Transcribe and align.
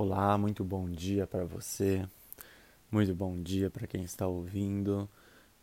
Olá, 0.00 0.38
muito 0.38 0.62
bom 0.62 0.88
dia 0.88 1.26
para 1.26 1.44
você. 1.44 2.08
Muito 2.88 3.12
bom 3.16 3.42
dia 3.42 3.68
para 3.68 3.84
quem 3.84 4.04
está 4.04 4.28
ouvindo. 4.28 5.08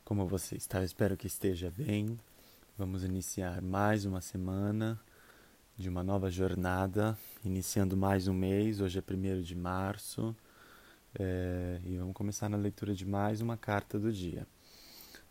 Como 0.04 0.28
você 0.28 0.58
está? 0.58 0.80
Eu 0.80 0.84
espero 0.84 1.16
que 1.16 1.26
esteja 1.26 1.72
bem. 1.72 2.20
Vamos 2.78 3.06
iniciar 3.06 3.62
mais 3.62 4.04
uma 4.04 4.20
semana 4.20 5.00
de 5.78 5.88
uma 5.88 6.04
nova 6.04 6.30
jornada, 6.30 7.18
iniciando 7.46 7.96
mais 7.96 8.28
um 8.28 8.34
mês. 8.34 8.82
Hoje 8.82 9.00
é 9.00 9.02
1 9.10 9.42
de 9.42 9.56
março 9.56 10.36
é, 11.18 11.80
e 11.86 11.96
vamos 11.96 12.14
começar 12.14 12.50
na 12.50 12.58
leitura 12.58 12.94
de 12.94 13.06
mais 13.06 13.40
uma 13.40 13.56
carta 13.56 13.98
do 13.98 14.12
dia. 14.12 14.46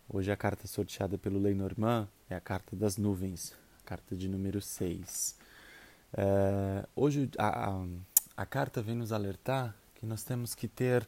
Hoje 0.08 0.32
a 0.32 0.36
carta 0.36 0.66
sorteada 0.66 1.18
pelo 1.18 1.38
Lenormand 1.38 2.08
é 2.30 2.34
a 2.34 2.40
carta 2.40 2.74
das 2.74 2.96
nuvens, 2.96 3.52
a 3.82 3.86
carta 3.86 4.16
de 4.16 4.30
número 4.30 4.62
6. 4.62 5.36
É, 6.16 6.88
hoje 6.96 7.28
a, 7.36 7.68
a 7.68 7.86
a 8.36 8.44
carta 8.44 8.82
vem 8.82 8.94
nos 8.94 9.12
alertar 9.12 9.74
que 9.94 10.06
nós 10.06 10.22
temos 10.22 10.54
que 10.54 10.68
ter 10.68 11.06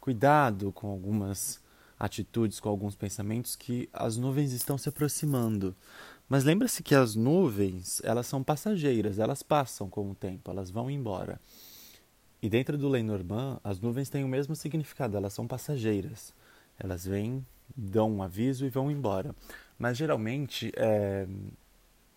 cuidado 0.00 0.72
com 0.72 0.88
algumas 0.88 1.60
atitudes, 1.98 2.60
com 2.60 2.68
alguns 2.68 2.94
pensamentos 2.94 3.56
que 3.56 3.88
as 3.92 4.16
nuvens 4.16 4.52
estão 4.52 4.78
se 4.78 4.88
aproximando. 4.88 5.74
Mas 6.28 6.44
lembra-se 6.44 6.82
que 6.82 6.94
as 6.94 7.14
nuvens, 7.14 8.00
elas 8.04 8.26
são 8.26 8.42
passageiras, 8.42 9.18
elas 9.18 9.42
passam 9.42 9.88
com 9.88 10.10
o 10.10 10.14
tempo, 10.14 10.50
elas 10.50 10.70
vão 10.70 10.90
embora. 10.90 11.40
E 12.40 12.48
dentro 12.48 12.78
do 12.78 12.88
Lenormand, 12.88 13.60
as 13.64 13.80
nuvens 13.80 14.08
têm 14.08 14.22
o 14.22 14.28
mesmo 14.28 14.54
significado, 14.54 15.16
elas 15.16 15.32
são 15.32 15.46
passageiras. 15.46 16.32
Elas 16.78 17.04
vêm, 17.04 17.44
dão 17.76 18.12
um 18.12 18.22
aviso 18.22 18.64
e 18.64 18.68
vão 18.68 18.90
embora. 18.90 19.34
Mas 19.76 19.96
geralmente, 19.96 20.70
é, 20.76 21.26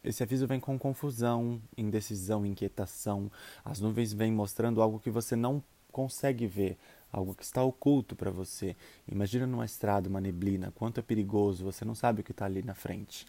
esse 0.03 0.23
aviso 0.23 0.47
vem 0.47 0.59
com 0.59 0.77
confusão, 0.79 1.61
indecisão, 1.77 2.45
inquietação. 2.45 3.31
As 3.63 3.79
nuvens 3.79 4.13
vêm 4.13 4.31
mostrando 4.31 4.81
algo 4.81 4.99
que 4.99 5.11
você 5.11 5.35
não 5.35 5.63
consegue 5.91 6.47
ver, 6.47 6.77
algo 7.11 7.35
que 7.35 7.43
está 7.43 7.63
oculto 7.63 8.15
para 8.15 8.31
você. 8.31 8.75
Imagina 9.07 9.45
numa 9.45 9.65
estrada, 9.65 10.09
uma 10.09 10.21
neblina, 10.21 10.71
quanto 10.75 10.99
é 10.99 11.03
perigoso, 11.03 11.63
você 11.63 11.85
não 11.85 11.93
sabe 11.93 12.21
o 12.21 12.23
que 12.23 12.31
está 12.31 12.45
ali 12.45 12.63
na 12.63 12.73
frente. 12.73 13.27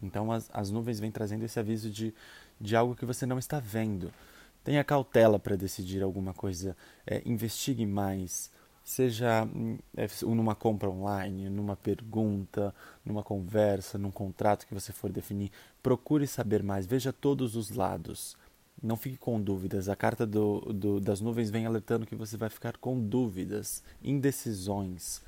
Então 0.00 0.30
as, 0.30 0.48
as 0.52 0.70
nuvens 0.70 1.00
vêm 1.00 1.10
trazendo 1.10 1.44
esse 1.44 1.58
aviso 1.58 1.90
de, 1.90 2.14
de 2.60 2.76
algo 2.76 2.94
que 2.94 3.04
você 3.04 3.26
não 3.26 3.38
está 3.38 3.58
vendo. 3.58 4.12
Tenha 4.62 4.84
cautela 4.84 5.40
para 5.40 5.56
decidir 5.56 6.02
alguma 6.02 6.32
coisa, 6.32 6.76
é, 7.04 7.20
investigue 7.26 7.84
mais, 7.84 8.48
seja 8.84 9.44
hum, 9.44 9.78
é, 9.96 10.06
numa 10.22 10.54
compra 10.54 10.90
online, 10.90 11.48
numa 11.48 11.76
pergunta, 11.76 12.74
numa 13.04 13.22
conversa, 13.22 13.98
num 13.98 14.10
contrato 14.10 14.66
que 14.66 14.74
você 14.74 14.92
for 14.92 15.10
definir, 15.10 15.50
procure 15.82 16.26
saber 16.26 16.62
mais, 16.62 16.86
veja 16.86 17.12
todos 17.12 17.56
os 17.56 17.70
lados. 17.70 18.36
Não 18.82 18.96
fique 18.96 19.16
com 19.16 19.40
dúvidas. 19.40 19.88
A 19.88 19.94
carta 19.94 20.26
do, 20.26 20.60
do, 20.72 21.00
das 21.00 21.20
nuvens 21.20 21.50
vem 21.50 21.66
alertando 21.66 22.04
que 22.04 22.16
você 22.16 22.36
vai 22.36 22.48
ficar 22.48 22.76
com 22.76 22.98
dúvidas, 22.98 23.82
indecisões. 24.02 25.22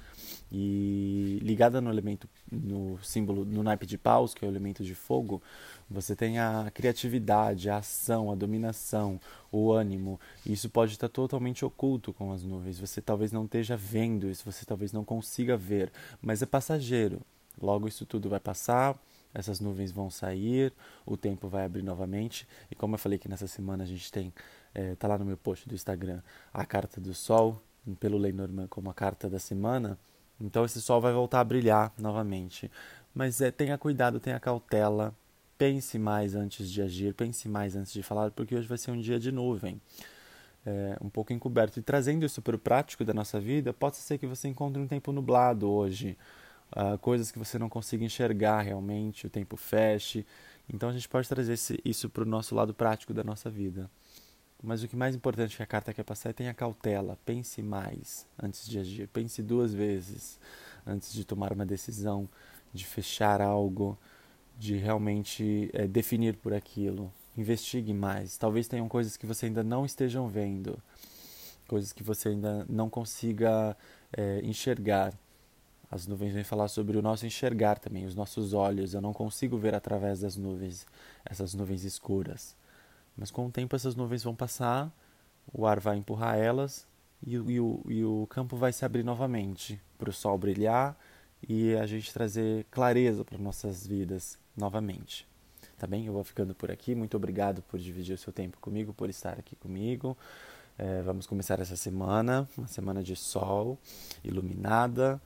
E 0.50 1.38
ligada 1.42 1.80
no 1.80 1.91
elemento, 1.91 2.28
no 2.50 2.98
símbolo, 3.02 3.44
no 3.44 3.62
naipe 3.62 3.86
de 3.86 3.98
paus, 3.98 4.34
que 4.34 4.44
é 4.44 4.48
o 4.48 4.50
elemento 4.50 4.82
de 4.82 4.94
fogo, 4.94 5.42
você 5.88 6.16
tem 6.16 6.38
a 6.38 6.70
criatividade, 6.72 7.69
a 7.69 7.78
ação, 7.78 8.30
a 8.30 8.34
dominação, 8.34 9.20
o 9.52 9.72
ânimo. 9.72 10.19
E 10.44 10.52
isso 10.52 10.69
pode 10.69 10.92
estar 10.92 11.08
totalmente 11.08 11.64
oculto 11.64 12.12
com 12.12 12.32
as 12.32 12.42
nuvens. 12.42 12.78
Você 12.78 13.00
talvez 13.00 13.32
não 13.32 13.44
esteja 13.44 13.77
vendo 13.77 14.28
isso, 14.28 14.44
você 14.44 14.64
talvez 14.64 14.92
não 14.92 15.05
consiga 15.05 15.56
ver, 15.56 15.92
mas 16.20 16.42
é 16.42 16.47
passageiro. 16.47 17.20
Logo 17.60 17.86
isso 17.86 18.05
tudo 18.05 18.28
vai 18.28 18.41
passar, 18.41 18.98
essas 19.34 19.58
nuvens 19.58 19.90
vão 19.90 20.08
sair, 20.08 20.72
o 21.04 21.16
tempo 21.16 21.48
vai 21.48 21.64
abrir 21.64 21.82
novamente. 21.82 22.46
E 22.70 22.74
como 22.74 22.94
eu 22.94 22.98
falei 22.98 23.18
que 23.18 23.28
nessa 23.28 23.48
semana 23.48 23.82
a 23.82 23.86
gente 23.86 24.10
tem, 24.12 24.32
é, 24.72 24.94
tá 24.94 25.08
lá 25.08 25.18
no 25.18 25.24
meu 25.24 25.36
post 25.36 25.68
do 25.68 25.74
Instagram, 25.74 26.22
a 26.52 26.64
carta 26.64 27.00
do 27.00 27.12
sol, 27.12 27.60
pelo 27.98 28.16
Lenormand 28.16 28.68
como 28.68 28.88
a 28.88 28.94
carta 28.94 29.28
da 29.28 29.41
semana. 29.41 29.98
Então 30.41 30.64
esse 30.64 30.80
sol 30.80 31.00
vai 31.00 31.12
voltar 31.12 31.41
a 31.41 31.44
brilhar 31.44 31.92
novamente. 31.98 32.70
Mas 33.12 33.41
é, 33.41 33.50
tenha 33.50 33.76
cuidado, 33.76 34.20
tenha 34.20 34.38
cautela, 34.38 35.14
pense 35.59 35.98
mais 35.98 36.34
antes 36.34 36.70
de 36.70 36.80
agir, 36.80 37.14
pense 37.14 37.48
mais 37.48 37.76
antes 37.76 37.92
de 37.92 38.03
falar, 38.03 38.30
porque 38.30 38.54
hoje 38.54 38.66
vai 38.66 38.78
ser 38.78 38.91
um 38.91 39.00
dia 39.00 39.19
de 39.19 39.30
nuvem. 39.30 39.80
É, 40.66 40.97
um 41.00 41.10
pouco 41.10 41.32
encoberto. 41.32 41.78
E 41.78 41.82
trazendo 41.82 42.25
isso 42.25 42.41
para 42.41 42.56
o 42.56 42.59
prático 42.59 43.04
da 43.04 43.12
nossa 43.12 43.38
vida, 43.38 43.72
pode 43.72 43.97
ser 43.97 44.16
que 44.16 44.26
você 44.26 44.48
encontre 44.48 44.80
um 44.80 44.86
tempo 44.86 45.12
nublado 45.12 45.70
hoje, 45.70 46.16
uh, 46.74 46.98
coisas 46.98 47.30
que 47.30 47.38
você 47.38 47.58
não 47.58 47.68
consiga 47.68 48.04
enxergar 48.04 48.60
realmente, 48.62 49.26
o 49.26 49.30
tempo 49.30 49.56
feche. 49.56 50.26
Então 50.68 50.88
a 50.88 50.92
gente 50.92 51.08
pode 51.08 51.28
trazer 51.28 51.52
esse, 51.54 51.80
isso 51.84 52.08
para 52.08 52.22
o 52.22 52.26
nosso 52.26 52.54
lado 52.54 52.74
prático 52.74 53.14
da 53.14 53.24
nossa 53.24 53.48
vida. 53.48 53.90
Mas 54.62 54.82
o 54.82 54.88
que 54.88 54.96
mais 54.96 55.14
importante 55.14 55.56
que 55.56 55.62
a 55.62 55.66
carta 55.66 55.92
quer 55.92 56.04
passar 56.04 56.30
é 56.30 56.32
tenha 56.32 56.54
cautela, 56.54 57.18
pense 57.24 57.62
mais 57.62 58.26
antes 58.42 58.66
de 58.66 58.78
agir, 58.78 59.06
pense 59.08 59.42
duas 59.42 59.74
vezes 59.74 60.40
antes 60.86 61.12
de 61.12 61.24
tomar 61.24 61.52
uma 61.52 61.66
decisão, 61.66 62.28
de 62.72 62.84
fechar 62.86 63.41
algo, 63.41 63.98
de 64.58 64.76
realmente 64.76 65.70
é, 65.72 65.86
definir 65.86 66.36
por 66.36 66.54
aquilo. 66.54 67.12
Investigue 67.36 67.92
mais. 67.92 68.36
Talvez 68.38 68.68
tenham 68.68 68.88
coisas 68.88 69.16
que 69.16 69.26
você 69.26 69.46
ainda 69.46 69.62
não 69.62 69.84
estejam 69.84 70.28
vendo, 70.28 70.78
coisas 71.66 71.92
que 71.92 72.02
você 72.02 72.30
ainda 72.30 72.64
não 72.68 72.88
consiga 72.88 73.76
é, 74.16 74.41
enxergar. 74.42 75.12
As 75.91 76.06
nuvens 76.06 76.33
vêm 76.33 76.45
falar 76.45 76.69
sobre 76.69 76.97
o 76.97 77.03
nosso 77.03 77.27
enxergar 77.27 77.78
também, 77.78 78.05
os 78.05 78.15
nossos 78.15 78.53
olhos. 78.53 78.95
Eu 78.95 79.00
não 79.00 79.12
consigo 79.12 79.56
ver 79.56 79.75
através 79.75 80.21
das 80.21 80.37
nuvens, 80.37 80.87
essas 81.25 81.55
nuvens 81.55 81.84
escuras. 81.84 82.56
Mas 83.17 83.31
com 83.31 83.47
o 83.47 83.50
tempo 83.50 83.77
essas 83.77 83.95
nuvens 83.95 84.25
vão 84.25 84.34
passar, 84.34 84.93
o 85.53 85.67
ar 85.67 85.78
vai 85.78 85.97
empurrar 85.97 86.37
elas 86.37 86.87
e, 87.25 87.34
e, 87.34 87.61
o, 87.61 87.81
e 87.89 88.05
o 88.05 88.27
campo 88.28 88.56
vai 88.56 88.72
se 88.72 88.84
abrir 88.84 89.05
novamente 89.05 89.81
para 89.99 90.11
o 90.11 90.12
sol 90.12 90.37
brilhar 90.37 90.97
e 91.49 91.75
a 91.77 91.87
gente 91.87 92.12
trazer 92.12 92.66
clareza 92.71 93.25
para 93.25 93.39
nossas 93.39 93.87
vidas 93.87 94.39
novamente. 94.56 95.27
Tá 95.78 95.87
bem? 95.87 96.06
Eu 96.06 96.12
vou 96.12 96.25
ficando 96.25 96.55
por 96.55 96.71
aqui. 96.71 96.95
Muito 96.95 97.16
obrigado 97.16 97.62
por 97.62 97.78
dividir 97.78 98.15
o 98.15 98.19
seu 98.19 98.33
tempo 98.33 98.59
comigo, 98.61 98.93
por 98.93 99.11
estar 99.11 99.39
aqui 99.39 99.56
comigo. 99.56 100.16
É, 100.77 101.03
vamos 101.03 101.27
começar 101.27 101.61
essa 101.61 101.77
semana, 101.77 102.49
uma 102.56 102.66
semana 102.66 103.03
de 103.03 103.15
sol, 103.15 103.78
iluminada. 104.25 105.21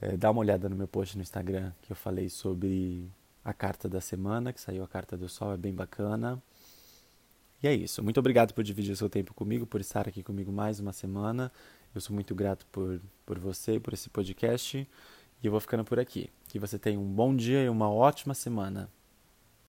É, 0.00 0.16
dá 0.16 0.30
uma 0.30 0.40
olhada 0.40 0.68
no 0.68 0.76
meu 0.76 0.86
post 0.86 1.16
no 1.16 1.22
Instagram 1.22 1.72
que 1.82 1.90
eu 1.90 1.96
falei 1.96 2.28
sobre 2.28 3.10
a 3.44 3.52
carta 3.52 3.88
da 3.88 4.00
semana, 4.00 4.52
que 4.52 4.60
saiu 4.60 4.82
a 4.82 4.88
carta 4.88 5.16
do 5.16 5.28
sol, 5.28 5.52
é 5.52 5.56
bem 5.56 5.72
bacana. 5.72 6.42
E 7.62 7.68
é 7.68 7.74
isso. 7.74 8.02
Muito 8.02 8.18
obrigado 8.18 8.52
por 8.52 8.62
dividir 8.62 8.96
seu 8.96 9.08
tempo 9.08 9.32
comigo, 9.32 9.66
por 9.66 9.80
estar 9.80 10.06
aqui 10.06 10.22
comigo 10.22 10.52
mais 10.52 10.78
uma 10.80 10.92
semana. 10.92 11.50
Eu 11.94 12.00
sou 12.00 12.14
muito 12.14 12.34
grato 12.34 12.66
por, 12.66 13.00
por 13.24 13.38
você, 13.38 13.80
por 13.80 13.94
esse 13.94 14.10
podcast. 14.10 14.78
E 15.42 15.46
eu 15.46 15.50
vou 15.50 15.60
ficando 15.60 15.84
por 15.84 15.98
aqui. 15.98 16.28
Que 16.48 16.58
você 16.58 16.78
tenha 16.78 16.98
um 16.98 17.06
bom 17.06 17.34
dia 17.34 17.62
e 17.62 17.68
uma 17.68 17.90
ótima 17.90 18.34
semana. 18.34 18.90